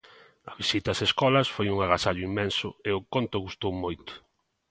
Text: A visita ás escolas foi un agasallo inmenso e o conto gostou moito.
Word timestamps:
A 0.51 0.53
visita 0.61 0.93
ás 0.95 1.01
escolas 1.09 1.47
foi 1.55 1.67
un 1.73 1.77
agasallo 1.85 2.25
inmenso 2.29 2.67
e 2.87 2.89
o 2.99 3.05
conto 3.13 3.43
gostou 3.45 3.71
moito. 3.83 4.13